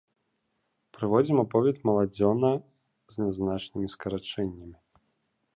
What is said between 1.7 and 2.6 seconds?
маладзёна